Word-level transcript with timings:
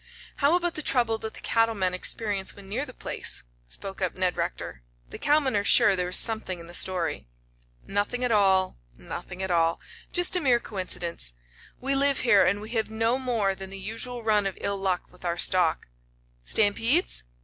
"How 0.37 0.55
about 0.55 0.73
the 0.73 0.81
trouble 0.81 1.19
that 1.19 1.35
the 1.35 1.41
cattle 1.41 1.75
men 1.75 1.93
experience 1.93 2.55
when 2.55 2.67
near 2.67 2.87
the 2.87 2.91
place?" 2.95 3.43
spoke 3.67 4.01
up 4.01 4.15
Ned 4.15 4.35
Rector. 4.35 4.81
"The 5.11 5.19
cowmen 5.19 5.55
are 5.55 5.63
sure 5.63 5.95
there 5.95 6.09
is 6.09 6.17
something 6.17 6.59
in 6.59 6.65
the 6.65 6.73
story." 6.73 7.27
"Nothing 7.85 8.23
at 8.23 8.31
all 8.31 8.79
nothing 8.97 9.43
at 9.43 9.51
all. 9.51 9.79
Just 10.11 10.35
a 10.35 10.41
mere 10.41 10.59
coincidence. 10.59 11.33
We 11.79 11.93
live 11.93 12.21
here 12.21 12.43
and 12.43 12.61
we 12.61 12.71
have 12.71 12.89
no 12.89 13.19
more 13.19 13.53
than 13.53 13.69
the 13.69 13.77
usual 13.77 14.23
run 14.23 14.47
of 14.47 14.57
ill 14.59 14.79
luck 14.79 15.03
with 15.11 15.23
our 15.23 15.37
stock." 15.37 15.87
"Stampedes?" 16.45 17.21